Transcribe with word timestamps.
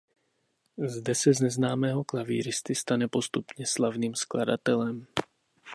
Zde 0.77 1.15
se 1.15 1.33
z 1.33 1.39
neznámého 1.41 2.03
klavíristy 2.03 2.75
stane 2.75 3.07
postupně 3.07 3.65
slavným 3.67 4.15
skladatelem. 4.15 5.05